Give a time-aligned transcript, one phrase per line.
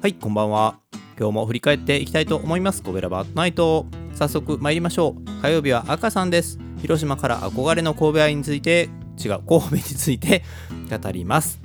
[0.00, 0.78] はいこんばんは。
[1.18, 2.84] 今日も振り返っていきたいと思います。
[2.84, 3.84] コベラバートナイト。
[4.14, 5.42] 早速参りましょう。
[5.42, 6.60] 火曜日は赤さんです。
[6.80, 10.44] 広島から憧れの神戸愛について違う神戸について
[10.88, 11.60] 語ります。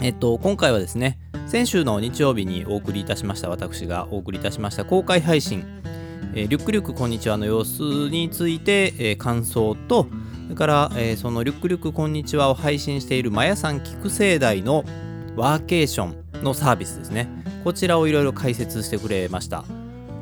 [0.00, 5.64] えっと今回はですね先週の日曜日にお送りいたしました私がお送りいたしました公開配信、
[6.34, 10.08] えー、リュックリュックこんにちはの様子について、えー、感想と
[10.46, 14.84] それから、えー、そのリュックリュックこんにちはを配信しているマヤさん菊生大の
[15.36, 16.21] ワーケーション。
[16.42, 17.28] のサービスですね。
[17.64, 19.64] こちらをいろいろ解説してくれました。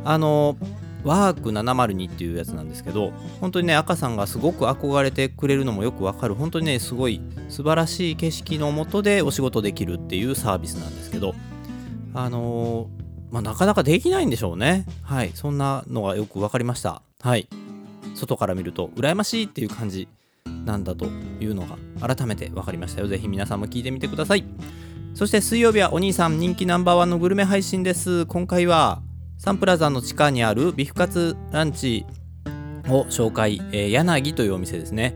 [0.04, 0.56] あの
[1.04, 6.34] ワーク702っていうやつなんですけど本当にね赤さんがすごく憧れてくれるのもよくわかる。
[6.34, 11.34] 本当にねすごい素晴らしい景色のもとでお仕事できるっていうサービスなんですけど
[12.14, 12.88] あの、
[13.30, 14.86] まあ、なかなかできないんでしょうね。
[15.02, 15.30] はい。
[15.34, 17.02] そんなのがよく分かりました。
[17.20, 17.48] はい。
[18.14, 20.08] 外から見ると羨ましいっていう感じ
[20.64, 23.08] なんだというのが改めて分かりましたよ。
[23.08, 24.44] ぜひ皆さんも聞いてみてください。
[25.20, 28.24] そして水曜日はお兄さん人気ナンバーワンのグルメ配信です。
[28.24, 29.02] 今回は
[29.36, 32.06] サンプラザの地下にあるビフカツランチ
[32.88, 35.14] を紹介、えー、柳というお店ですね、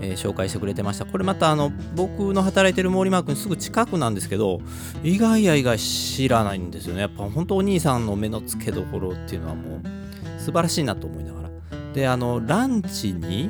[0.00, 1.06] えー、紹介してくれてました。
[1.06, 4.58] これまたあの僕の働いてる毛利マークにすぐ近くなんですけど、
[5.04, 7.02] 意外や意外知らないんですよね。
[7.02, 11.50] やっぱ本当お兄さんの目の付けどころっていうのはもう素晴らしいなと思いながら。
[11.94, 13.48] で、あのランチに、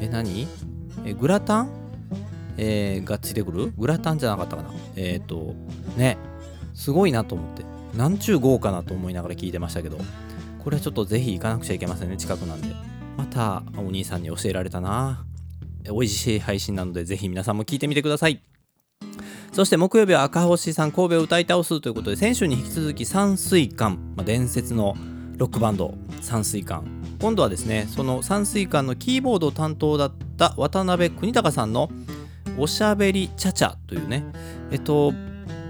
[0.00, 0.48] え、何？
[1.04, 1.85] えグラタン？
[2.56, 3.72] えー、がついてくる？
[3.76, 4.70] グラタンじゃなかったかな？
[4.96, 5.54] えっ、ー、と
[5.96, 6.18] ね。
[6.74, 7.64] すごいなと思って。
[7.96, 9.98] なんちゅう豪華なと思いながら聞いてましたけど。
[10.62, 12.74] これはちょっとぜひ行かなくちゃいけませんね近くなんで。
[13.16, 15.24] またお兄さんに教えられたな。
[15.84, 18.42] 美味しい配信なのでぜひ皆さんも聞いてみてください。
[19.52, 24.96] そして木曜日は赤星さん神戸を歌い倒すということで先週に引き続き山水館、まあ、伝説の
[25.36, 26.84] ロックバンド山水館。
[27.20, 31.90] 今度はですねその山水館のキーボード担当だった渡辺邦隆さんの
[32.58, 34.24] おしゃべりちゃちゃというね、
[34.70, 35.12] えっと、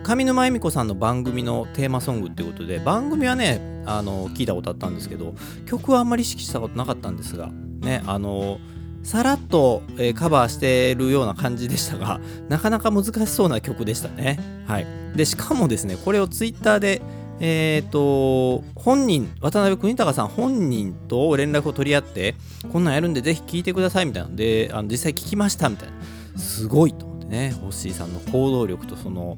[0.03, 5.35] 上沼恵美子さんの番組のテーマソングっていうことで、番組はね、あの、聞いたことあったんですけど、
[5.67, 8.59] 曲はあんまり意識したことなかったんですが、ね、あの、
[9.03, 14.39] さらっと、えー、カバーしてるような感じでしたが、なかなか難しそうな曲でしたね。
[14.67, 14.87] はい。
[15.15, 17.03] で、しかもですね、これをツイッターで、
[17.39, 22.35] えっ、ー、と、本人、渡辺邦隆さん本人と連絡を取り合って、
[22.73, 25.95] こんなんやるんでぜひ聴いてくださいみたいなので、あの実際聞きましたみたいな。
[26.37, 29.37] すごいと思ってねホッシーさんの行動力とその、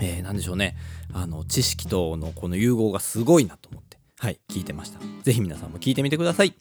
[0.00, 0.76] えー、何でしょうね。
[1.12, 3.98] あの知識とのこの融合がすごいなと思って。
[4.18, 5.00] はい聞いてました。
[5.22, 6.54] 是非皆さんも聞いてみてください。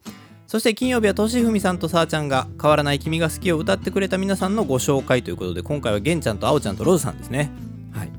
[0.48, 7.52] そして金曜日はとしふみさんとさあちゃんが変わらない君が好きを歌ってくれた皆さんのご紹介ということで今回はげんちゃんとあおちゃんとローズさんですね。
[7.92, 8.12] はい。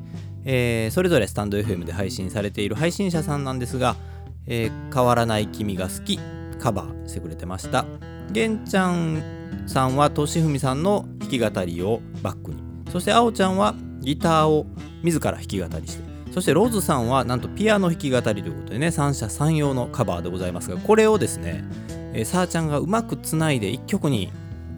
[0.44, 3.96] えー、それぞれスタンド FM で配信されている配信者さんなんですが、
[4.46, 6.18] えー、変わらない君が好き
[6.60, 7.84] カバーしてくれてました。
[8.30, 12.62] げんちゃんさんはとしふみさんの弾き語りをバックに。
[12.90, 14.66] そしてあおちゃんはギターを
[15.02, 16.10] 自ら弾き語りして。
[16.32, 21.64] そしてローズさんはなんとピアノ弾き語りということでね三者三様のカバーでございますがこれをですね、
[22.24, 24.30] さあちゃんがうまくつないで一曲に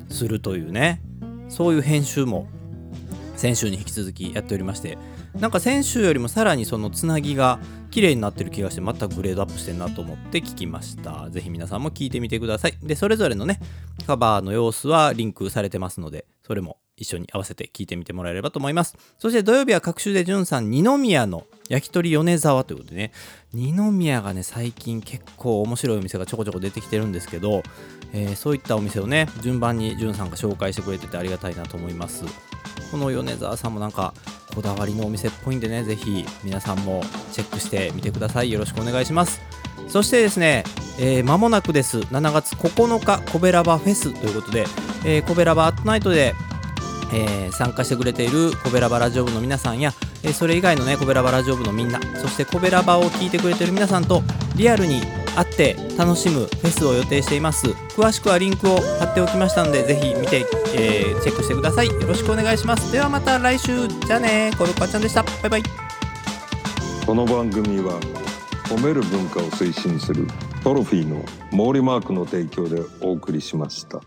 [0.08, 1.02] するというね
[1.48, 2.48] そういう編集も
[3.36, 4.96] 先週に引き続きやっておりまして
[5.38, 7.58] なんか先週よりもさらにそのつなぎが
[7.90, 13.60] 綺麗になってる気がしてまたグレードアップしてんなと思って聞きましたぜひ皆さんも聞いてみてくださいでそれぞれのね
[14.06, 18.96] カバーの様子はリンクされてますのでそれも一緒に合わせて聞いてみてもらえればと思います。
[19.18, 23.12] そして土曜日は各週でじゅんさん、二宮の焼き鳥米沢ということでね、
[23.52, 27.62] 二宮がね、最近結構面白いお店がちょこちょこ出てきてるんですけど、
[28.12, 32.24] えー、そういったお店をね、順番にじゅんさんが紹介してくれててありがたいなと思います。
[32.90, 34.14] この米沢さんもなんか、
[34.54, 37.02] こだわりのお店っぽいんでね、ぜひ皆さんも
[37.32, 38.52] チェックしてみてください。
[38.52, 39.40] よろしくお願いします。
[39.88, 40.64] そしてですね、
[40.98, 41.98] えー、間もなくです。
[41.98, 44.66] 7月9日、コベラバフェスということで、
[45.04, 46.34] えー、コベラバアットナイトで
[47.12, 54.22] えー、参加してくれているコベラバラジオ部の皆さんや、えー、それ以外のねコベラバラジオ部のみんなそしてコベラバを聞いてくれている皆さんと
[54.56, 55.02] リアルに
[55.34, 57.66] 会って楽しむフェスを予定しています。
[57.96, 61.86] 詳しくはリンクを貼っておきましたのでぜひ見て、えー、チェックしてください。
[61.86, 62.92] よろしくお願いします。
[62.92, 63.88] ではまた来週。
[63.88, 64.50] じゃあね。
[64.58, 65.22] コルコちゃんでした。
[65.22, 65.62] バイバイ。
[67.06, 67.98] この番組は
[68.64, 70.26] 褒める文化を推進する
[70.62, 74.00] トロフィーの毛利マークの提供でお送りしました。